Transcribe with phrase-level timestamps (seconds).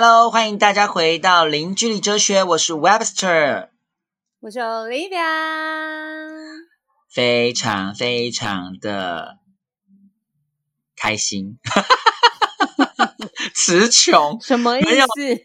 [0.00, 3.70] Hello，欢迎大家回到零距离哲学，我是 Webster，
[4.38, 5.18] 我是 Olivia，
[7.12, 9.38] 非常非常的
[10.94, 11.58] 开心，
[13.52, 15.36] 词穷，什么意思？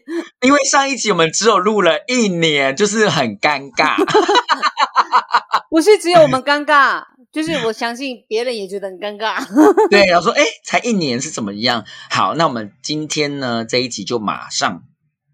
[0.42, 3.96] 因为上一集我们只有录了一年，就是很尴尬。
[5.68, 7.02] 不是只有我们尴尬，
[7.34, 9.44] 就是 我相信别人也觉得很尴尬。
[9.90, 11.84] 对，然后说，哎，才一年是怎么样？
[12.08, 14.84] 好，那我们今天呢这一集就马上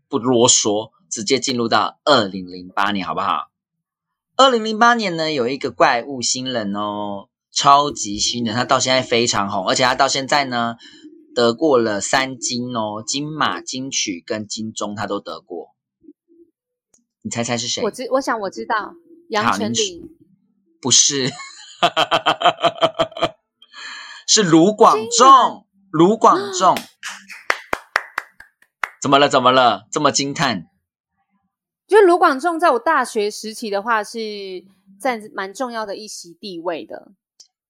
[0.09, 3.51] 不啰嗦，直接进入到二零零八年，好不好？
[4.37, 10.77] 二零零八年呢有一个怪物新人哦，超级新人，他到现在非常红，而且他到现在呢
[11.35, 15.75] 得过了三金哦，金马、金曲跟金钟他都得过。
[17.23, 17.91] 你猜猜是谁我？
[17.91, 18.95] 知，我想我知道
[19.29, 20.09] 杨丞琳，
[20.81, 21.31] 不是，
[24.27, 25.67] 是卢广仲。
[25.93, 26.77] 卢广仲，
[29.03, 29.29] 怎么了？
[29.29, 29.89] 怎么了？
[29.91, 30.67] 这么惊叹？
[31.89, 34.65] 就是卢广仲，在我大学时期的话是
[35.01, 37.11] 占蛮重要的一席地位的。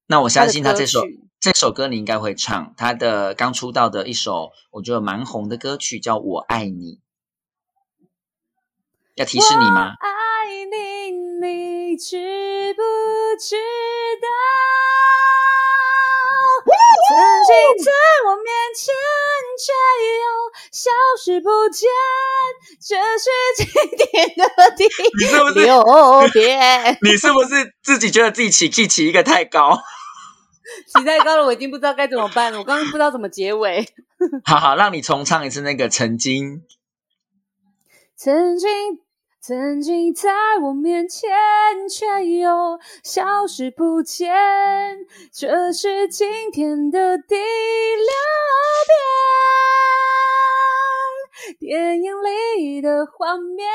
[0.07, 1.01] 那我相信他这首
[1.41, 2.75] 这首歌你应该会唱。
[2.77, 6.97] 他的刚出道的一首我觉得蛮红的歌曲叫《我爱你》，
[9.17, 9.95] 要提示你吗？
[10.01, 10.09] 爱
[10.71, 12.17] 你，你知
[12.75, 12.83] 不
[13.39, 14.29] 知道？
[17.09, 17.91] 曾经在
[18.27, 18.95] 我面前，
[19.59, 19.73] 却
[20.21, 20.23] 又
[20.71, 20.91] 消
[21.23, 21.89] 失不见，
[22.81, 24.45] 这是经典的
[24.77, 24.85] 第
[25.19, 25.67] 你是不是？
[25.67, 25.83] 六
[26.33, 26.99] 遍。
[27.03, 29.83] 你是不是自己觉得自己起 key 起一个太高？
[30.87, 32.59] 起太高了，我已经不知道该怎么办了。
[32.59, 33.89] 我刚刚不知道怎么结尾。
[34.45, 36.63] 好好，让你重唱一次那个曾经。
[38.23, 38.69] 曾经，
[39.41, 40.29] 曾经在
[40.63, 41.31] 我面前，
[41.89, 44.31] 却又消失不见，
[45.33, 47.41] 这是今天的第六
[48.85, 49.01] 遍。
[51.59, 53.67] 电影里的画面，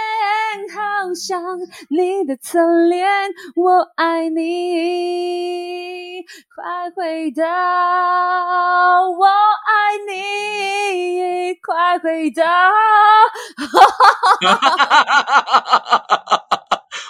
[0.74, 1.42] 好像
[1.90, 3.06] 你的侧脸，
[3.56, 6.24] 我爱你，
[6.54, 7.44] 快回到，
[9.10, 12.44] 我爱你，快回到。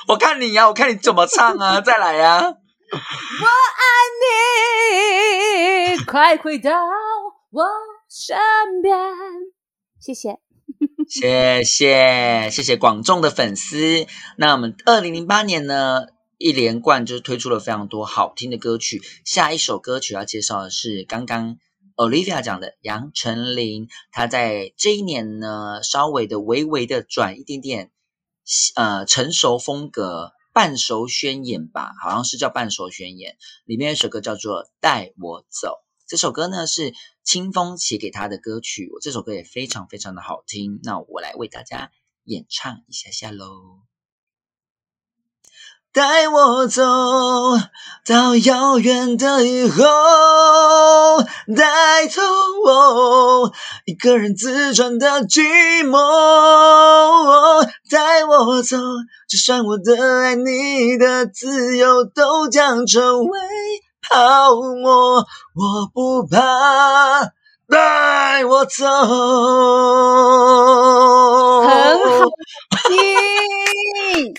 [0.07, 1.81] 我看你呀、我看你怎么唱啊！
[1.81, 2.47] 再来呀、 我
[3.81, 3.83] 爱
[5.93, 6.71] 你快回到
[7.51, 7.65] 我
[8.07, 8.37] 身
[8.83, 8.95] 边。
[10.05, 10.37] 谢谢。
[11.09, 14.05] 谢谢谢谢广众的粉丝。
[14.37, 16.05] 那我们二零零八年呢，
[16.37, 19.01] 一连贯就是推出了非常多好听的歌曲。
[19.25, 21.57] 下一首歌曲要介绍的是刚刚
[21.95, 27.89] Olivia 讲的杨丞琳，她在这一年呢，稍微的微微的转一点点，
[28.75, 30.33] 呃，成熟风格。
[30.53, 33.35] 半熟宣言吧，好像是叫半熟宣言。
[33.65, 35.67] 里面有一首歌叫做《带我走》，
[36.07, 36.93] 这首歌呢是
[37.23, 40.79] 清风写给他的歌曲，我这首歌也非常非常的好听。
[40.83, 41.89] 那我来为大家
[42.23, 43.79] 演唱一下下喽。
[45.91, 46.83] 带我走
[48.03, 49.83] 到遥远的以后，
[51.55, 52.21] 带走
[52.65, 53.53] 我
[53.85, 55.41] 一个人自转的寂
[55.87, 55.95] 寞。
[57.89, 58.77] 带我走，
[59.29, 63.39] 就算我的爱你的自由都将成为
[64.09, 65.17] 泡沫，
[65.53, 66.41] 我不怕。
[67.67, 68.85] 带我走，
[71.65, 72.03] 很好
[72.87, 74.33] 听。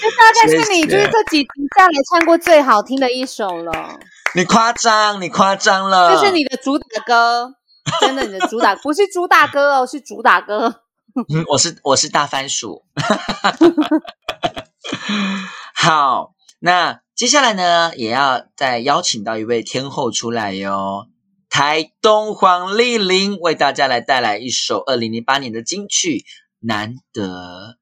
[0.00, 3.98] 这大概是你就是这几集下来唱过最好听的一首了，
[4.34, 6.16] 你夸张，你夸张了。
[6.16, 7.52] 这是你的主打歌，
[8.00, 10.80] 真的你的主打不是主打歌哦，是主打歌。
[11.28, 12.86] 嗯，我是我是大番薯。
[15.76, 21.08] 好，那接下来呢，也要再邀请到一位天后出来哟。
[21.48, 26.18] 台东黄丽玲为大家来带来一首二零零八年的金曲
[26.58, 27.78] 《难得》。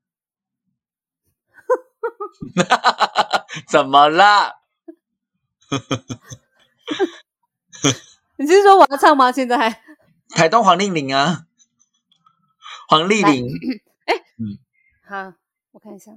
[3.69, 4.53] 怎么了？
[8.38, 9.32] 你是说我要唱吗？
[9.32, 9.82] 现在
[10.29, 11.47] 台东黄丽玲啊，
[12.87, 13.49] 黄丽玲。
[14.06, 14.59] 哎，嗯
[15.09, 15.32] 好，
[15.73, 16.12] 我看一下。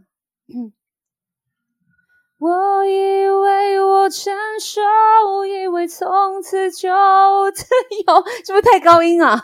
[2.40, 4.82] 我以为我成熟，
[5.46, 6.88] 以为从此就
[7.52, 7.64] 自
[8.06, 9.44] 由， 是不是太高音啊？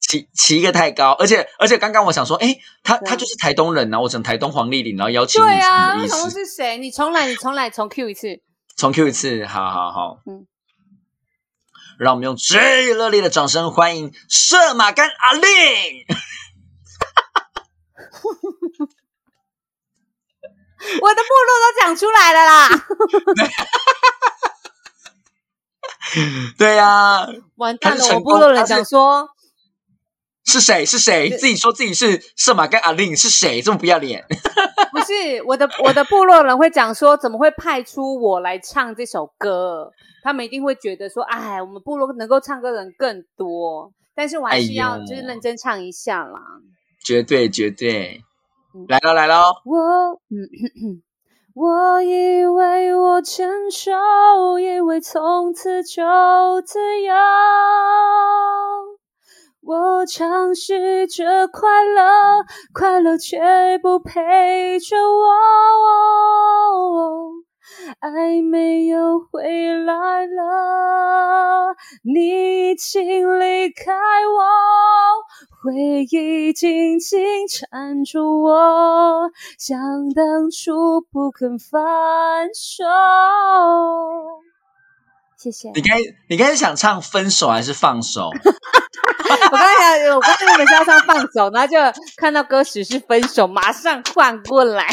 [0.00, 6.28] 起起一个太高，而且而且刚刚我想说，哎，他他就是台东人啊，我整台东黄丽玲，然后邀请你对啊，么意我想说？
[6.30, 6.78] 是谁？
[6.78, 8.40] 你重来，你重来，重 Q 一次。
[8.76, 10.46] 重 Q 一次，好好好，嗯
[11.98, 15.42] 让我们用最热烈的掌声欢迎射马干阿令。
[21.00, 22.68] 我的部落都讲出来了啦！
[26.58, 27.26] 对呀、
[27.56, 29.28] 完蛋了，我部落人讲说，
[30.44, 30.84] 是谁？
[30.86, 31.30] 是谁？
[31.30, 33.60] 自己说自己是圣马跟阿令是谁？
[33.60, 34.24] 这么不要脸？
[34.90, 39.90] 不是我的，我的部落人会讲说，怎么会派出我来唱这首歌？
[40.24, 46.40] 他们一定会觉得说，哎，我们部落能够唱歌的人更多，但是我还是要就是认真唱一下啦。
[47.04, 48.22] 绝对绝对，
[48.86, 49.42] 来喽来喽！
[49.64, 50.20] 我
[51.54, 56.02] 我以为我成熟，以为从此就
[56.64, 57.14] 自由。
[59.62, 65.34] 我尝试着快乐，快乐却不陪着我。
[68.00, 74.42] 爱没有回来了，你已经离开我，
[75.62, 79.78] 回忆紧紧缠住我，像
[80.14, 81.80] 当初不肯放
[82.54, 82.84] 手。
[85.38, 85.70] 谢谢。
[85.74, 85.98] 你该
[86.28, 88.30] 你该是想唱分手还是放手？
[89.50, 91.76] 我刚才我刚才原本是要唱放手，然后就
[92.16, 94.86] 看到歌词是分手，马上换过来，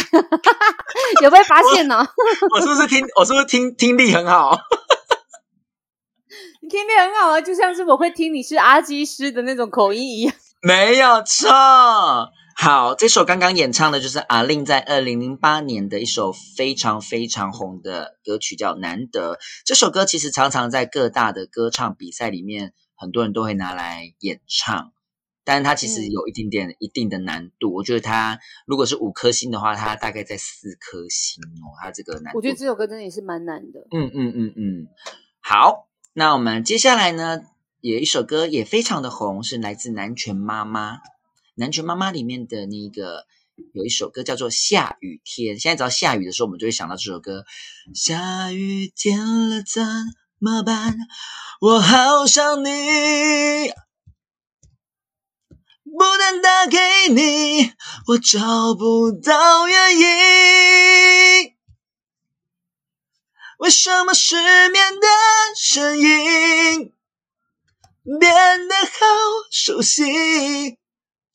[1.24, 2.06] 有被发现呢？
[2.54, 4.58] 我是不是听我是不是听听力很好？
[6.62, 10.34] 你听力很好啊，就像是我会听你是阿基师的那种口音一样。
[10.62, 11.50] 没有错，
[12.58, 19.36] 好，这首刚刚演唱的就是阿令在二零零八年的一首非常非常红的歌曲，叫《难得》。
[19.66, 22.74] 这首歌其实常常在各大的歌唱比赛里面。
[22.98, 24.94] 很多人都会拿来演唱，
[25.44, 27.74] 但是它其实有一点点一定的难度。
[27.74, 31.76] 我觉得它如果是五颗星的话，它大概在四颗星哦。
[31.84, 33.82] 它这个难，我觉得这首歌真的也是蛮难的。
[33.92, 34.88] 嗯嗯嗯嗯。
[35.42, 37.42] 好，那我们接下来呢，
[37.82, 41.00] 有一首歌也非常的红，是来自南拳妈妈。
[41.56, 43.26] 南拳妈妈里面的那个
[43.74, 45.56] 有一首歌叫做《下雨天》。
[45.62, 47.46] 现在只要下雨的时候，我们就会想到这首歌。
[47.94, 49.82] 下雨天了，怎
[50.38, 50.98] 么办？
[51.62, 53.70] 我好想你，
[55.84, 56.78] 不能打给
[57.10, 57.72] 你，
[58.08, 61.56] 我找不到原因。
[63.60, 64.36] 为什么失
[64.70, 65.08] 眠的
[65.56, 66.92] 声音
[68.20, 68.92] 变得好
[69.50, 70.78] 熟悉？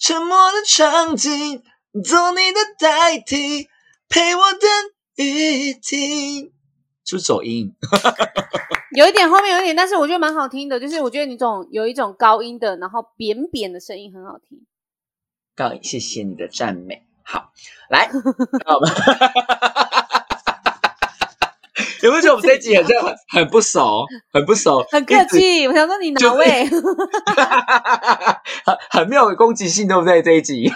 [0.01, 1.63] 沉默的场景，
[2.03, 3.69] 做你的代替，
[4.09, 4.69] 陪我等
[5.17, 6.53] 雨停。
[7.05, 7.75] 是不是走音？
[8.97, 10.81] 有一点后面有一点，但是我觉得蛮好听的。
[10.81, 14.67] 就是我觉得你种有一种高音的，然后扁扁的声音很好听。
[15.55, 17.07] 高，谢谢你的赞美。
[17.23, 17.53] 好，
[17.91, 18.11] 来，
[22.03, 25.67] 有没有觉得我们这一集很很很不熟， 很不熟，很客气？
[25.69, 26.65] 我想说你哪位？
[28.65, 30.23] 很很没有攻击性，对不对？
[30.23, 30.73] 这一集，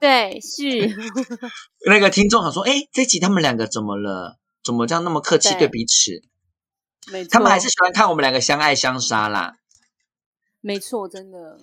[0.00, 0.94] 对，是
[1.86, 4.38] 那个听众想说，哎，这一集他们两个怎么了？
[4.64, 6.22] 怎么这样那么客气对彼此？
[7.12, 9.56] 没错，他们还是喜欢看我们两个相爱相杀啦。
[10.62, 11.58] 没错，真的。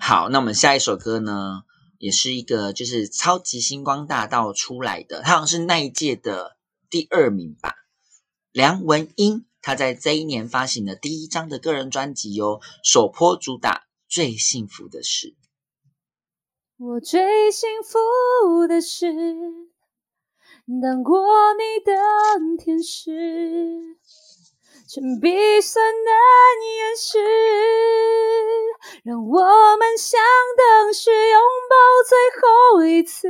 [0.00, 1.62] 好，那我们下一首歌呢，
[1.98, 6.56] 也是一个就是超级星光大道出来的，他好像是那一届的
[6.90, 7.74] 第二名吧。
[8.52, 13.70] 梁文音，他在这一年发行的第一张的个人专辑哟，首播主打
[14.08, 15.28] 《最幸福的事》。
[16.78, 19.06] 我最幸福的事。
[20.82, 21.22] 当过
[21.54, 21.92] 你的
[22.58, 23.10] 天使，
[24.88, 26.12] 趁鼻酸难
[26.76, 27.18] 掩饰，
[29.04, 30.20] 让我们相
[30.56, 31.76] 当时拥抱
[32.08, 33.28] 最后一次。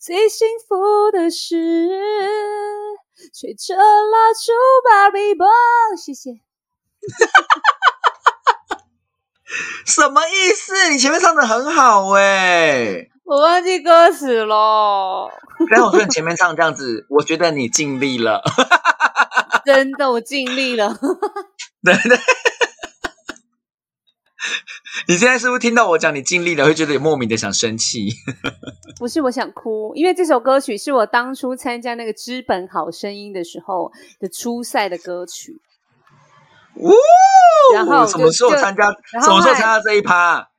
[0.00, 1.78] 最幸福的事，
[3.34, 4.52] 吹着蜡烛
[4.88, 5.44] 把篱笆。
[5.96, 6.30] 谢谢。
[9.86, 10.90] 什么意思？
[10.90, 13.08] 你前面唱的很好哎。
[13.24, 15.30] 我忘记歌词了。
[15.70, 18.42] 但我说你前面唱这样子，我觉得你尽力了。
[19.64, 20.98] 真的，我尽力了。
[21.84, 22.18] 对对。
[25.06, 28.10] 你现在是不是听到我讲你尽力了，会觉得莫名的想生气？
[28.98, 35.60] 不是，我想哭，因为这首歌曲是我当初参加那个《资本好声音》的时候的初赛的歌曲。
[36.74, 36.90] 哦。
[37.74, 38.90] 然后什么时候参加？
[39.20, 40.50] 什么时候参加这一趴？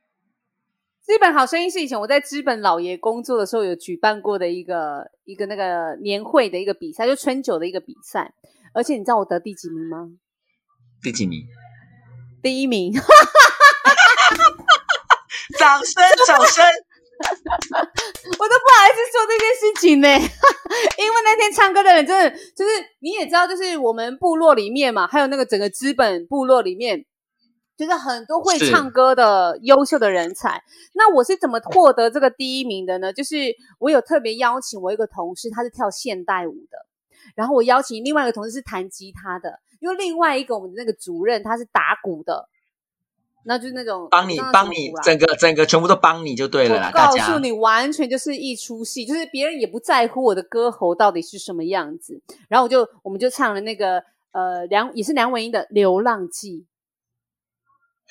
[1.02, 8.32] 资本好声音是以前我在资本老爷工作的时候有举办过的一个一个那个年会的一个比赛，就春酒的一个比赛。
[8.72, 10.08] 而且你知道我得第几名吗？
[11.02, 11.42] 第几名？
[12.40, 12.92] 第一名！
[15.60, 16.64] 掌声，掌声！
[17.20, 20.08] 我都不好意思说这件事情呢，
[20.98, 27.04] 因为那天唱歌的人真的就是你也知道，就是我们部落里面嘛，还有那个整个资本部落里面。
[27.76, 30.62] 就是很多会唱歌的优秀的人才。
[30.92, 33.10] 那我是怎么获得这个第一名的呢？
[33.10, 36.76] 就是我有特别邀请我一个同事，他是跳现代舞的，
[37.34, 42.50] 然后我邀请另外一个同事是弹吉他的，因为另外一个我们的那个主任他是打鼓的，
[43.44, 47.26] 那就是那种帮你帮你整个整个全部都帮你就对了啦，我大家。
[47.26, 52.20] 告诉你，完全就是一出戏，就是别人也不在乎我的歌喉到底是什么样子。
[52.48, 56.66] 然后我就我们就唱了那个呃梁也是梁文音的《流浪记》，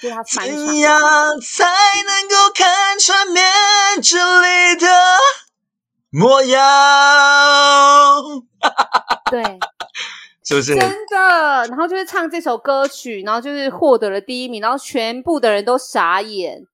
[0.01, 0.65] 就他翻唱的。
[0.65, 0.99] 怎样
[1.41, 1.65] 才
[2.07, 3.43] 能够看穿面
[4.01, 4.87] 具里的
[6.11, 6.59] 模样？
[9.29, 9.43] 对，
[10.43, 10.75] 是不是？
[10.75, 11.65] 真的。
[11.67, 16.65] 然后就是唱这首歌曲，然后就是获得了第一名，然后全部的人都傻眼。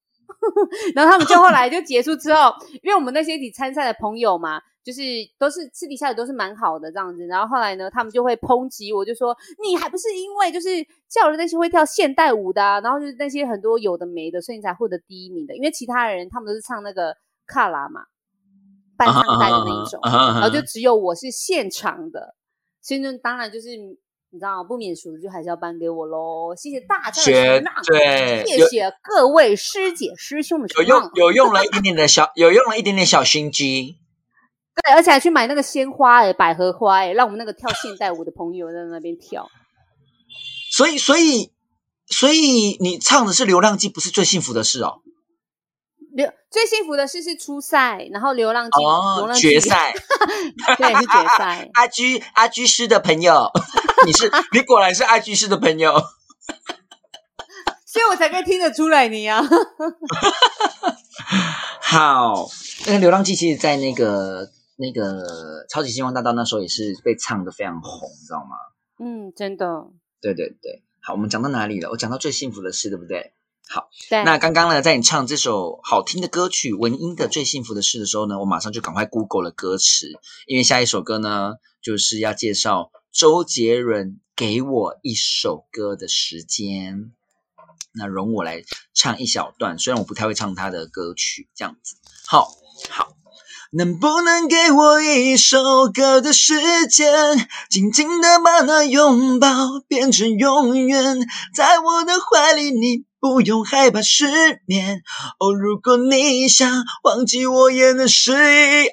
[0.94, 2.54] 然后他们就后来就结束之后，
[2.84, 5.02] 因为我们那些一起参赛的朋友嘛，就是
[5.40, 7.26] 都是私底下也都是蛮好的这样子。
[7.26, 10.68] 然后后来呢，他们就会抨击我，就说你还不是因为就是
[11.10, 15.56] 叫了那些会跳现代舞的、啊，然后就是那些很多有的没的，所以你才获得第一名的。
[15.56, 17.16] 因为其他人他们都是唱那个
[17.48, 18.02] 卡拉嘛，
[18.98, 22.36] 伴唱带的那一种，然后就只有我是现场的，
[22.86, 26.54] 所以呢，当然就是你知道不免俗的就还是要颁给我喽。
[26.56, 31.10] 谢谢大家的绝承，对谢谢各位师姐师兄的有用。
[31.16, 33.98] 有用了一点点的小，有用了一点点小心机。
[34.84, 39.50] 对，而且还去买那个鲜花哎、百合花哎、让我们那个跳现代舞的朋友在那边跳。
[40.72, 41.52] 所以，所以，
[42.06, 45.02] 所以你唱的是《流浪记》，不是最幸福的事哦。
[46.16, 49.94] 流最幸福的事是初赛，然后流浪记、流哦，决，赛。
[50.78, 51.70] 对，是决赛。
[51.76, 53.52] 阿居阿居师的朋友，
[54.08, 55.94] 你是你果然是阿居师的朋友。
[57.86, 59.42] 所以我才可以听得出来你啊。
[61.82, 62.48] 好，
[62.88, 68.56] 那个《流浪记》其实，在那个那个超级星光大道那时候也是被唱的非常红，你知道吗？
[69.00, 69.66] 嗯，真的。
[70.22, 70.84] 对对对。
[71.02, 71.90] 好，我们讲到哪里了？
[71.90, 73.34] 我讲到最幸福的事，对不对？
[74.10, 80.12] 对，那刚刚呢，在你唱这首好听的歌曲《文音的最幸福的事》的时候呢，我马上就赶快 Google 了歌词，
[80.46, 86.96] 因为下一首歌呢，就是要介绍周杰伦《给我一首歌的时间》。
[87.98, 88.62] 那容我来
[88.94, 91.96] 唱一小段，虽然我不太会唱他的歌曲，这样子。
[92.28, 92.52] 好，
[92.90, 93.15] 好。
[93.72, 99.48] 能不能给我一首歌的时间，紧紧的把那拥抱
[99.88, 101.20] 变成永远，
[101.54, 105.02] 在我的怀里，你不用害怕失眠。
[105.40, 108.90] 哦，如果你想忘记我，也能失忆。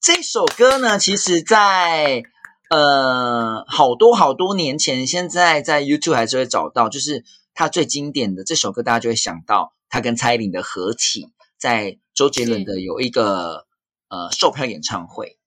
[0.00, 2.22] 这首歌呢，其实在
[2.70, 7.24] 呃好多好多年前，现在在 YouTube 还是会找到，就是
[7.54, 11.28] 它最经典的这首歌，大家就会想到他跟蔡依林的合体，
[11.60, 13.66] 在周杰伦的有一个
[14.08, 15.38] 呃售票演唱会，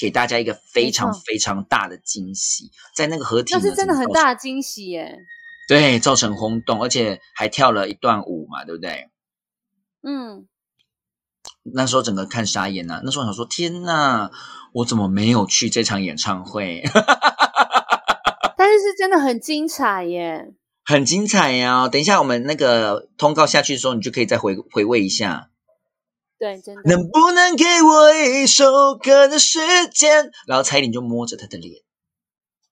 [0.00, 5.18] 给大家一个非常非常大的惊喜，在那个合体那是真的很大的惊喜耶。
[5.68, 9.10] 对，造成轰动，而且还跳了一段舞嘛，对不对？
[10.02, 10.48] 嗯，
[11.62, 14.30] 那时候整个看傻眼呐、那时候想说，天呐，
[14.72, 16.82] 我怎么没有去这场演唱会？
[18.56, 20.54] 但是是真的很精彩耶。
[20.84, 25.48] 很精彩呀、等一下我们那个通告下去的时候，你就可以再回回味一下。
[26.38, 26.82] 对，真的。
[26.84, 29.60] 能不能给我一首歌的时
[29.92, 30.32] 间？
[30.46, 31.74] 然后蔡依林就摸着他的脸，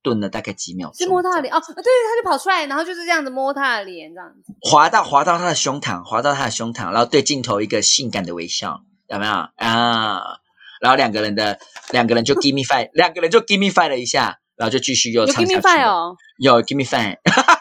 [0.03, 4.53] 顿了大概几秒钟，是摸他的脸哦，对，他就跑出来，然后就是这样子摸他的脸，这样子。
[4.61, 10.41] 滑到滑到他的胸膛，滑到他的胸膛，然后对镜头一个性感的微笑，有没有啊？
[10.81, 15.61] 然后两个人的两个人就 give me five，两个人就 give me five 了一下，然后就继续又有唱 give me。
[15.61, 17.60] five 哦，有 give me five，嗯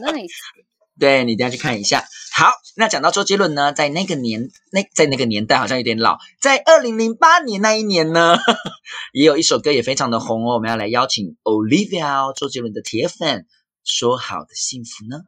[0.00, 0.30] ，nice。
[0.96, 2.04] 对你等下去看一下。
[2.36, 8.38] 好，那讲到周杰伦呢，在那个年那在那个年代好像有点老，在二零零八年那一年呢，
[9.12, 10.54] 也有一首歌也非常的红哦。
[10.54, 13.46] 我们要来邀请 Olivia 周杰伦的铁粉，
[13.82, 15.22] 说好的幸福呢？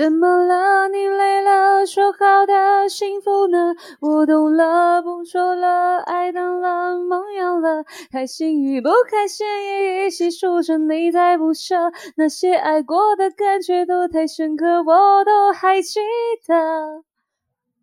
[0.00, 0.88] 怎么了？
[0.88, 1.84] 你累了？
[1.84, 3.74] 说好的幸福呢？
[4.00, 16.00] 我懂了，不说了，爱淡了，梦远了，开心与不开心也一起数着，你在不舍，那些爱过的感觉都太深刻，我都还记
[16.46, 17.04] 得。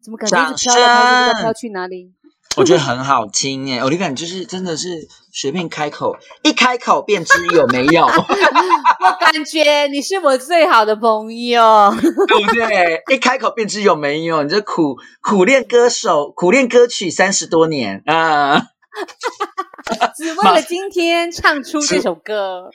[0.01, 2.15] 怎么感觉一直飘来飘去，不知道飘去哪里？
[2.57, 11.93] 我觉得很好听耶，Olivia 就是真的是随便开口，一开口便知有没有， 我感觉你是我最好的朋友。
[12.27, 13.03] 对不对？
[13.13, 18.61] 一开口便知有没有，你这苦苦练歌手，苦练歌曲三十多年啊。
[20.17, 22.71] 只为了今天唱出这首歌。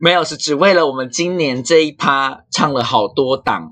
[0.00, 3.70] 没有，是只为了我们今年这一趴唱了好多档。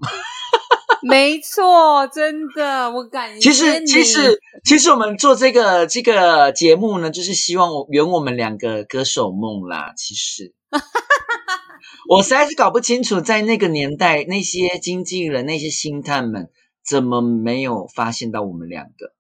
[1.02, 9.92] 没错，真的，我感觉其实，其实，其实我们做这个这个节目呢，就是希望我圆我们两个歌手梦啦。
[9.96, 10.54] 其实，
[12.08, 16.50] 我实在是搞不清楚，在那个年代，那些经纪人、那些星探们，
[16.84, 19.14] 怎么没有发现到我们两个？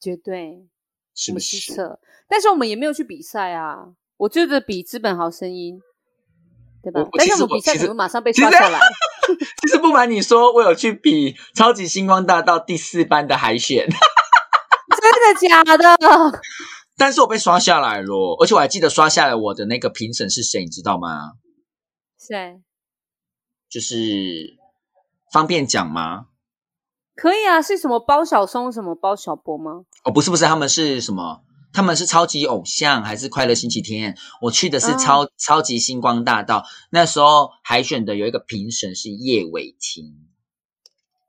[0.00, 0.66] 绝对
[1.14, 1.72] 是不是？
[1.72, 3.94] 策，但是我们也没有去比赛啊。
[4.16, 5.80] 我觉得比资本好声音，
[6.82, 7.08] 对吧我？
[7.18, 8.78] 但是我们比赛可我其实能马上被刷下来。
[9.62, 16.40] 其实不瞒你说，我有去比超级星光大道第四班的海选， 真的假的？
[16.96, 21.32] 但是我被刷下来了，而且我还记得刷下来我的那个评审是谁，你知道吗？
[22.18, 22.60] 谁？
[23.70, 24.58] 就是
[25.32, 26.26] 方便讲吗？
[27.14, 29.82] 可以啊，是什么包小松，什么包小波吗？
[30.04, 31.42] 哦，不是不是，他们是什么？
[31.72, 34.16] 他们是超级偶像还是快乐星期天？
[34.40, 40.26] 我去的是超、超级星光大道，那时候海选的有一个评审是叶伟霆，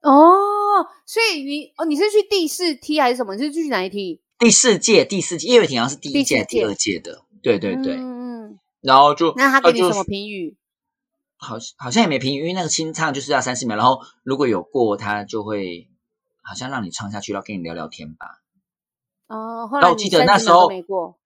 [0.01, 3.35] 哦，所以你哦，你是去第四梯还是什么？
[3.35, 4.19] 你是去哪一梯？
[4.39, 8.59] 第四届第四届叶伟霆好像是第一届、第四届第二届的，对对对，嗯嗯。
[8.81, 10.57] 然后就那他给你什么评语？
[11.37, 15.87] 好好像也没评语，因为那个清唱就是要三十秒，然后如果有过，他就会
[16.41, 18.40] 好像让你唱下去，然后跟你聊聊天吧。
[19.31, 21.17] 哦，后来我记得来你30那时候没过，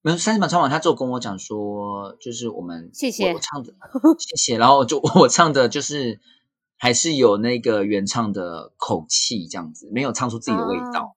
[0.00, 3.74] 没有三十秒唱完，他就跟我讲说，就是我们谢谢我我唱的
[4.18, 6.20] 谢谢，然后就 我唱的就是
[6.78, 11.02] 还是有那个原唱的口气这样子，没有唱出自己的味道。
[11.02, 11.14] 哦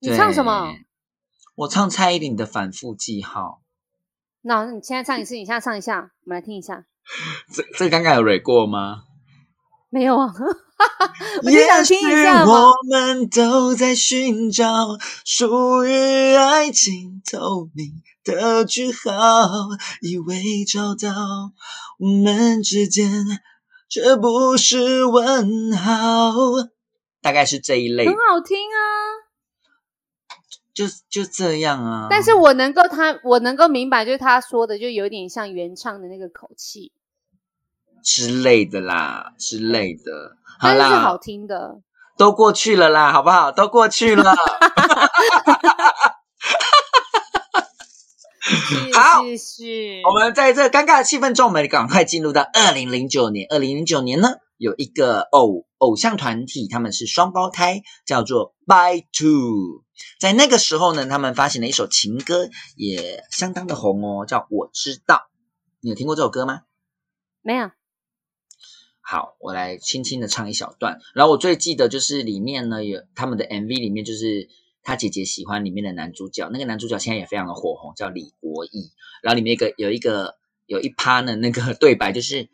[0.00, 0.72] 你唱什么？
[1.56, 3.62] 我唱蔡依林的《反复记号
[4.42, 6.76] 那你现在唱一次，你现在唱一下，我们来听一下。》，
[7.52, 9.07] 这这刚刚有蕊过吗？
[9.90, 10.32] 没有啊，
[11.42, 12.52] 我就想听一下嘛。
[12.52, 19.10] 我们都在寻找属于爱情透明的句号，
[20.02, 21.52] 以为找到
[21.98, 23.10] 我们之间，
[23.88, 26.32] 却不是问号。
[27.20, 28.78] 大概是这一类很，好听啊，
[30.72, 32.06] 就就这样啊。
[32.08, 36.92] 但是我能够他，我能够明白，就是他说的，就有点像原唱的那个口气，
[38.08, 40.38] 之类的啦，之类的。
[40.58, 41.82] 好但是好听的。
[42.16, 43.52] 都过去了啦，好不好？
[43.52, 44.34] 都过去了。
[48.94, 53.46] 好是是是，我们在这尴尬的气氛中，我们赶快进入到二零零九年。
[53.50, 59.84] 二零零九年呢，有一个偶偶像团体，他们是双胞胎，叫做 By Two。
[60.18, 65.16] 在那个时候呢，他们发行了一首情歌，也相当的红哦，叫《我知道》。
[65.80, 66.62] 你有听过这首歌吗？
[67.42, 67.70] 没有
[69.10, 71.00] 好，我来轻轻的唱一小段。
[71.14, 74.50] 然后我最记得就是里面呢有他们的 MV 里面就是
[74.82, 78.90] 他姐姐喜欢里面的男主角，那个男主角现在也非常的火红，叫李国毅。
[79.22, 80.34] 然后里面有一个有一个
[80.66, 82.50] 有一趴呢，那个对白就是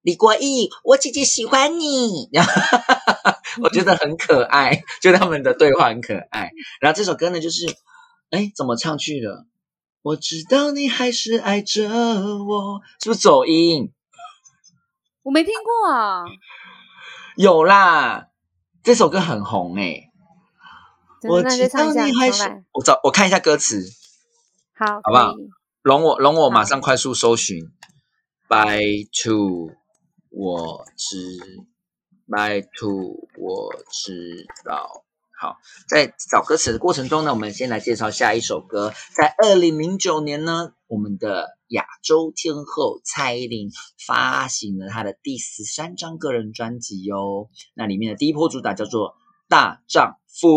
[0.00, 2.50] 李国毅，我姐姐喜欢你，然后
[3.62, 6.50] 我觉得很可爱，就他们的对话很可爱。
[6.80, 7.66] 然后这首歌呢就是，
[8.30, 9.44] 哎，怎么唱去了？
[10.00, 13.92] 我知道你还是爱着我，是不是走音？
[15.22, 16.24] 我没听过啊，
[17.36, 18.28] 有啦，
[18.82, 20.10] 这首歌很红诶、
[21.28, 23.82] 我知道你还是我找我看一下歌词，
[24.74, 25.34] 好，好不好
[25.82, 27.70] 容我容我马好上快速搜寻
[28.48, 29.70] ，by two
[30.30, 31.38] 我知
[32.26, 35.04] ，by two 我知道。
[35.40, 35.56] 好，
[35.88, 38.92] 在找歌词的过程中呢，我们先来介绍下一首歌。
[39.14, 43.70] 在二零零九年呢，我们的亚洲天后蔡依林
[44.06, 47.48] 发行了她的第十三张个人专辑哦。
[47.72, 49.12] 那里面的第一波主打叫做
[49.48, 50.48] 《大丈夫》。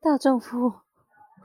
[0.00, 0.72] 大丈夫。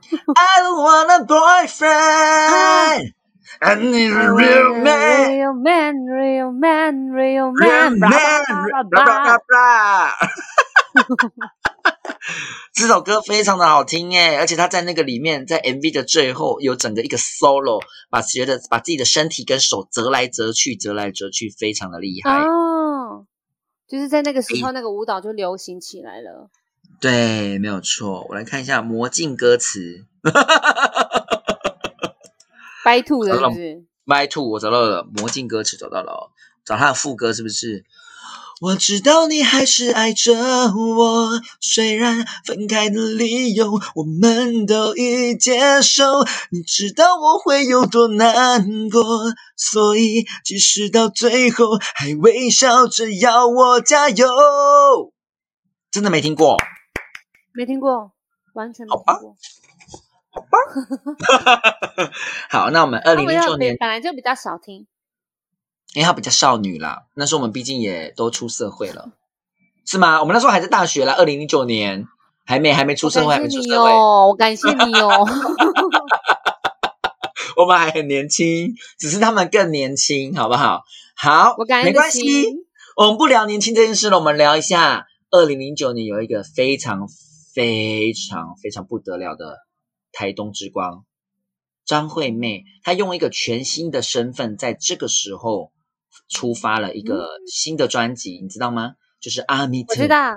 [0.34, 3.12] I don't want a boyfriend.
[3.60, 5.30] I need a real man.
[5.30, 8.10] real man, real man, real Real man, man.
[8.10, 9.38] blah, blah, blah, blah, blah, blah.
[9.48, 10.12] blah.
[12.74, 22.38] 这首歌非常的好听耶，而且他在那个里面，在 MV 的最后有整个一个 solo，把觉得把自己的身体跟手折来折去，折来折去，非常的厉害。
[22.40, 23.26] 哦，
[23.88, 26.50] 就是在那个时候，那个舞蹈就流行起来了。
[27.00, 28.26] 对，没有错。
[28.28, 30.06] 我来看一下《魔镜》歌词
[32.84, 36.30] 白兔的是不是？，My Two，我找到了《魔镜》歌词，找到了、哦，
[36.64, 37.84] 找他的副歌是不是？
[38.60, 46.22] 我知道你还是爱着我，虽然分开的理由我们都已接受。
[46.50, 49.02] 你知道我会有多难过，
[49.56, 54.26] 所以即使到最后还微笑着要我加油。
[55.90, 56.56] 真的没听过，
[57.52, 58.12] 没听过，
[58.54, 59.36] 完全没听过。
[62.50, 64.86] 好，那我们二零零九年，本来就比较少听，
[65.94, 69.10] 因为她比较少女啦，那时候我们毕竟也都出社会了，
[69.86, 70.20] 是吗？
[70.20, 72.06] 我们那时候还在大学啦，二零零九年
[72.46, 75.10] 还没还没出我社会，还没出社会，哦，我感谢你哦。
[77.56, 80.82] 我们还很年轻，只是他们更年轻，好不好？
[81.14, 82.46] 好我，感没关系，
[82.96, 87.06] 我们不聊年轻这件事了，我们聊一下二零零九年有一个非常
[87.54, 89.58] 非常非常不得了的
[90.12, 91.04] 台东之光
[91.84, 95.72] 张惠妹，她用一个全新的身份，在这个时候
[96.28, 98.94] 出发了一个新的专辑，你知道吗？
[99.20, 99.94] 就是阿密特。
[99.94, 100.34] 我知道。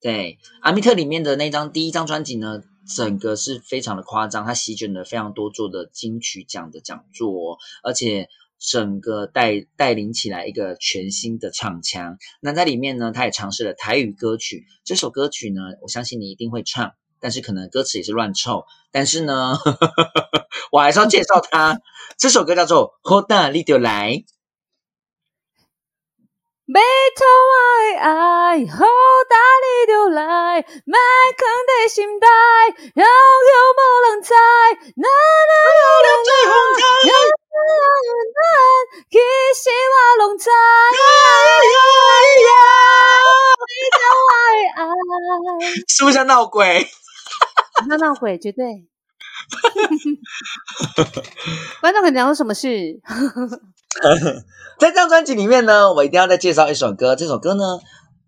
[0.00, 2.62] 对，阿密特里面的那张第一张专辑呢，
[2.96, 12.18] 整个是非常的夸张，它席卷了非常多座的金曲奖的讲座，而且整个带带领起来一个全新的唱腔。
[12.40, 14.66] 那在里面呢，他也尝试了台语歌曲。
[14.84, 18.64] 这首歌曲呢，我相信你一定会唱，但是可能歌词也是乱凑。
[18.90, 19.56] 但是呢，
[20.72, 21.78] 我还是要介绍它。
[22.18, 24.10] 这首歌叫做《好大力就来》。
[26.72, 26.78] 要
[27.18, 27.52] 讨我
[27.82, 28.78] 的爱，好
[29.28, 30.22] 大力就来，
[30.86, 30.94] 莫
[31.36, 32.26] 藏在心内，
[32.94, 34.32] 遥遥无人知。
[34.94, 36.08] 那那那那
[37.06, 37.10] 那，
[38.36, 38.40] 那
[39.10, 39.18] 其
[39.58, 40.46] 实我拢知。
[40.46, 41.02] 要
[43.90, 44.80] 讨我的爱，
[45.88, 46.86] 是不是像闹鬼？
[47.88, 48.86] 那闹鬼绝对。
[51.80, 53.00] 观众可能讲什么事？
[54.78, 57.16] 在这张专辑里面呢，我一定要再介绍一首歌。
[57.16, 57.80] 这首歌呢，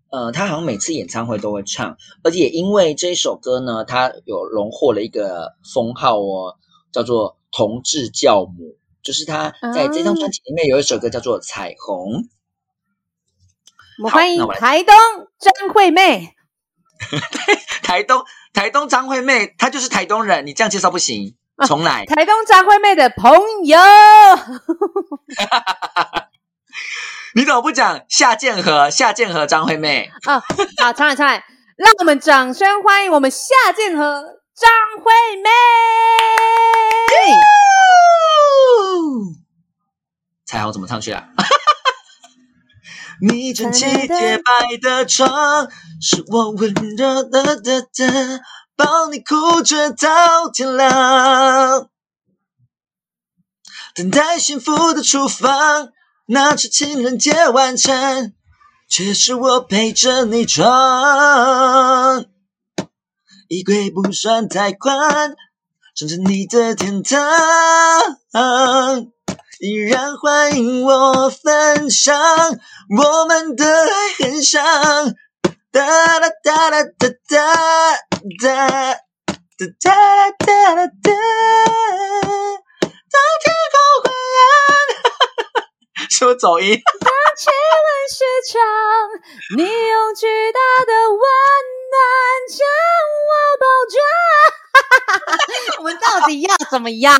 [0.09, 6.55] 呃，他好像每次演唱会都会唱，而且也因为这一首歌呢，他有荣获了一个封号哦，
[6.91, 8.77] 叫做“同志教母”。
[9.03, 12.13] 就是他在这张专辑里面有一首歌叫做《彩虹》。
[13.99, 14.95] 我们欢迎台东
[15.39, 16.33] 张惠妹。
[17.83, 21.35] 台东台东张惠妹，她就是台东人，你这样介绍不行。
[21.67, 23.31] 重来，台东张惠妹的朋
[23.65, 23.79] 友。
[27.35, 30.11] 你怎么不讲夏建和夏建和张惠妹？
[30.25, 30.41] 啊，
[30.81, 31.45] 好，唱来唱来，
[31.77, 34.23] 让我们掌声欢迎我们夏建和
[34.55, 35.11] 张惠
[35.43, 35.49] 妹。
[40.45, 41.23] 彩虹怎么唱去了？
[43.25, 45.69] 你整齐洁白的床，
[46.01, 48.41] 是我温热的的的，
[48.75, 51.89] 抱你哭着到天亮，
[53.95, 55.93] 等待幸福的厨房。
[56.25, 58.33] 那是情人节晚餐，
[58.89, 62.25] 却是我陪着你闯。
[63.47, 65.33] 衣柜不算太宽，
[65.95, 67.21] 装着你的天堂，
[69.65, 74.61] 依然欢迎我分享我们的爱很像。
[75.71, 77.39] 哒啦哒啦哒哒
[78.41, 81.11] 哒哒哒啦哒啦哒，
[82.83, 84.43] 当天空昏暗。
[86.09, 86.81] 是不走音？
[86.99, 88.59] 当气温失常，
[89.55, 91.23] 你用巨大的温
[91.93, 92.03] 暖
[92.49, 92.59] 将
[93.31, 93.95] 我包装。
[95.77, 97.17] 我们到底要怎么样？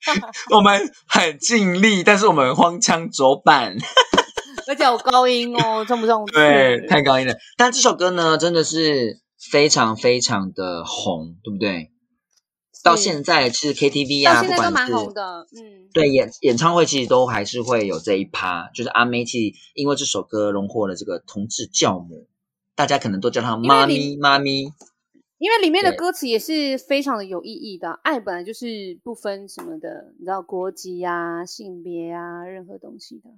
[0.54, 3.76] 我们很尽力，但是我们荒腔走板，
[4.66, 6.26] 而且有高音哦，重不重？
[6.26, 7.34] 对，太高音了。
[7.56, 11.90] 但这首歌呢，真的是非常非常的红，对不对？
[12.84, 22.28] 到现在是 KTV 啊，不管是嗯，对演演唱会，其实都还是会有这一趴，就是阿妹其实因为这首歌荣获了这个同志教母，
[22.76, 24.68] 大家可能都叫她妈咪妈咪，
[25.38, 28.00] 因为里面的歌词也是非常的有意义的。
[28.02, 33.30] 爱本来就是不分什么的，你知道国籍啊、性别啊，任何东西的。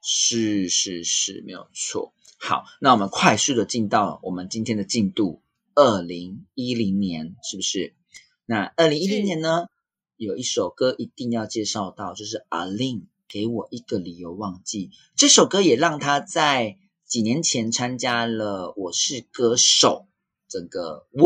[0.00, 2.14] 是是是，没有错。
[2.40, 5.42] 好，那我们快速的进到我们今天的进度，
[5.74, 7.94] 二零一零年是不是？
[8.46, 9.66] 那二零一零年呢，
[10.16, 20.06] 有一首歌一定要介绍到，就是阿令给我一个理由忘记这首歌，也让他在几年前参加了《我是歌手》，
[20.52, 21.24] 整个哇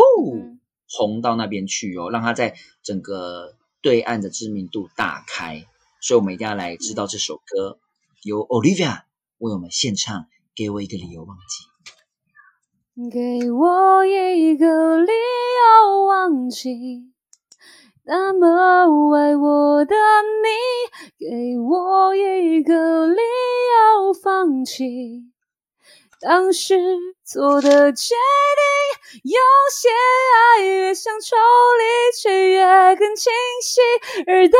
[0.88, 5.66] 红到那边去哦，让他在整个对岸的知名度大开，
[6.00, 7.80] 所以我们一定要来知道这首歌
[8.22, 9.00] 由 Olivia
[9.38, 11.64] 为我们献唱，给我一个理由忘记。
[13.10, 17.12] 给我一个理由忘记。
[18.04, 18.46] 那么
[19.16, 19.96] 爱我的
[20.44, 20.48] 你，
[21.18, 25.32] 给我一个理由放弃
[26.20, 26.76] 当时
[27.26, 28.16] 做的决定。
[29.24, 29.38] 有
[29.72, 29.88] 些
[30.58, 31.36] 爱越想抽
[31.78, 31.84] 离，
[32.20, 32.64] 却越
[32.96, 33.80] 更清晰。
[34.26, 34.58] 而当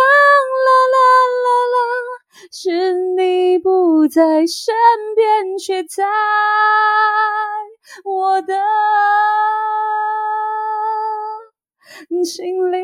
[0.67, 0.97] 啦啦
[1.45, 1.75] 啦啦，
[2.53, 4.75] 是你不在身
[5.15, 6.05] 边，却在
[8.05, 8.55] 我的。
[12.25, 12.77] 心里，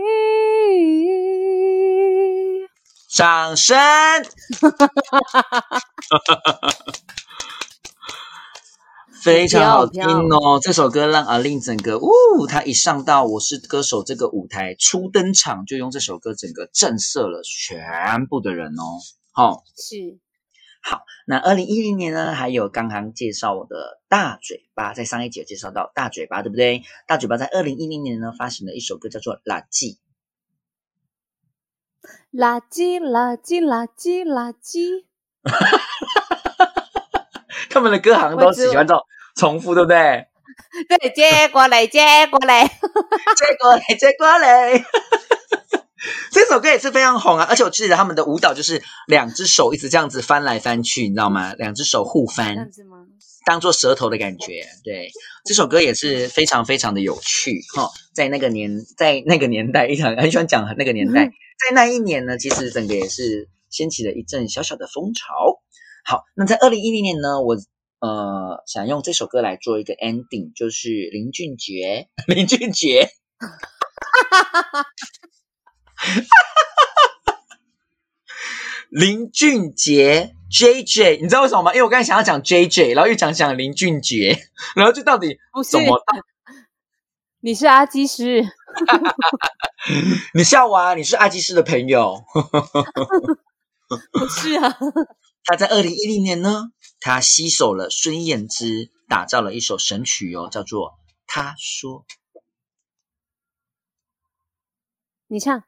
[3.15, 3.77] 掌声！
[9.23, 10.59] 非常好听哦！
[10.61, 18.99] 这首歌让阿令整个，呜，他一上到《我是歌手》这个舞台初登场，就用这首歌整个震慑了全部的人哦。
[19.31, 20.19] 好，是。
[20.83, 26.83] 好，那二零一零年呢，还有刚刚介绍我的大嘴巴，在上一节介绍到大嘴巴，对不对？
[27.07, 29.97] 大嘴巴在二零一零年呢，发行了一首歌，叫做《垃圾》。
[32.33, 35.05] 垃圾，垃圾，垃圾，垃圾。
[37.73, 39.03] 他们的歌好像都喜欢这种
[39.37, 40.27] 重复，对不对？
[40.89, 44.85] 对，接过来，接过来， 接过来，接过来。
[46.33, 51.55] 这首歌也是非常红啊，而且我记得他们的舞蹈就是两只手一直这样子翻来翻去，你知道吗？
[51.55, 52.71] 两只手互翻，
[53.47, 54.67] 当做舌头的感觉。
[54.83, 55.11] 对，
[55.45, 57.89] 这首歌也是非常非常的有趣哈。
[58.13, 65.63] 在那个年，在那个年代，一场很喜欢讲那个年代，在那一年呢，其实整个也是掀起了一阵小小的风潮。
[66.05, 67.57] 好，那在二零一零年呢，我
[68.01, 73.09] 呃想用这首歌来做一个 ending，就是林俊杰， 林俊杰。
[78.91, 81.73] 林俊杰，J J，你知道为什么吗？
[81.73, 84.37] 因为我刚才想要讲 J J，然后又讲讲林俊杰，
[84.77, 85.39] 然后就到底
[85.71, 85.99] 怎么？
[87.41, 88.45] 你是阿基师，
[90.35, 90.95] 你笑我啊？
[90.95, 92.23] 你是阿基师的朋友？
[94.13, 94.77] 不是啊。
[95.45, 100.91] 他在二零一零年呢，他吸手了孙燕姿，打造了一首神曲哦，叫做
[101.27, 102.01] 《他说》。
[105.27, 105.65] 你唱。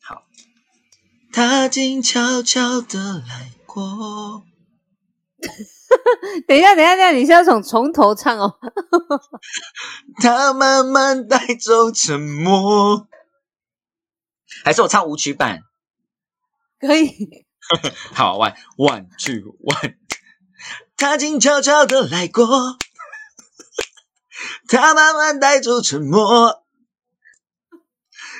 [0.00, 0.26] 好，
[1.32, 4.44] 他静悄悄的来过。
[6.48, 8.58] 等一下，等一下，等一下，你是要从从头唱哦。
[10.20, 13.06] 他慢慢带走沉默，
[14.64, 15.62] 还是我唱舞曲版？
[16.80, 17.45] 可以。
[18.14, 19.96] 好，one one two one。
[20.96, 22.46] 他静悄悄的来过，
[24.68, 26.62] 他慢慢带走沉默。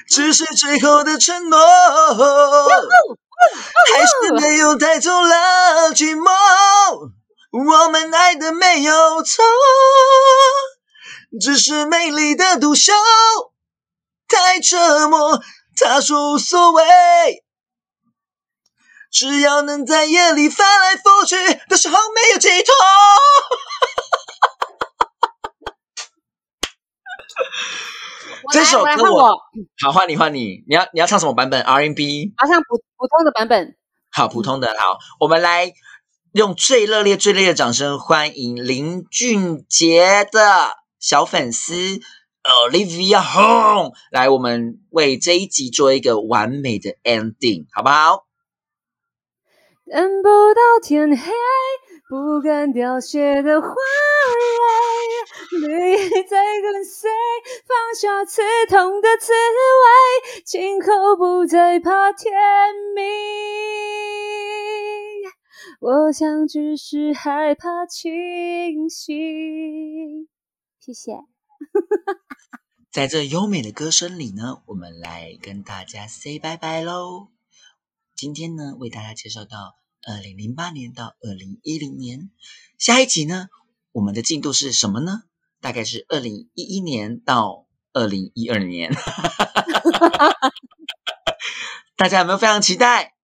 [0.09, 1.67] 只是最后的承诺，还
[4.07, 6.31] 是没有带走了寂寞。
[7.51, 9.43] 我们爱的没有错，
[11.41, 12.93] 只是美丽的独秀
[14.29, 15.43] 太折磨。
[15.75, 17.45] 他说无所谓，
[19.16, 21.35] 只要能在夜里翻来覆去
[21.70, 22.74] 的时候没有寄托。
[28.52, 29.38] 这首歌我
[29.83, 32.35] 好换你换你，你要你要唱什么版本？R&B？
[32.37, 33.74] 好唱普普通的版本。
[34.11, 34.76] 好，普通的。
[34.79, 35.72] 好，我们来
[36.33, 41.72] 用最热烈、最热烈的掌声欢迎林俊杰的小粉丝
[42.42, 48.26] Olivia Home 来，我们为这一集做一个完美的 ending，好不好？
[49.90, 51.33] 等不到天黑。
[52.09, 53.68] 不敢凋谢的花
[55.59, 57.11] 蕊，绿意在跟随，
[57.66, 62.33] 放下刺痛的滋味，今后不再怕天
[62.94, 63.05] 明。
[65.81, 70.29] 我想只是害怕清醒。
[70.79, 71.11] 谢谢。
[72.92, 77.36] 在这优美的歌声里呢，我们来跟大家 say 拜拜喽。
[78.16, 79.76] 今天呢，为大家介绍到。
[80.09, 82.31] 二零零八年到二零一零年，
[82.79, 83.48] 下一集呢，
[83.90, 85.24] 我们的进度是什么呢？
[85.61, 88.94] 大概是二零一一年到二零一二年，
[91.96, 93.14] 大家有没有非常期待？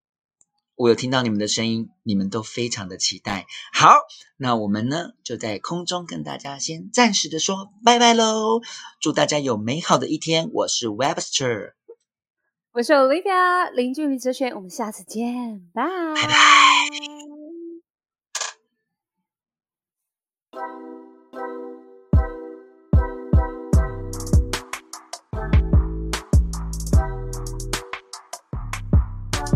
[0.74, 3.46] 我有听到你们的声音，你们都非常的期待。
[3.72, 3.94] 好，
[4.37, 8.61] 那我们呢就在空中跟大家先暂时的说拜拜喽，
[9.00, 10.50] 祝大家有美好的一天。
[10.52, 11.74] 我是 Webster。
[12.75, 17.32] 我是 Olivia，零距离哲学，我们下次见，拜拜。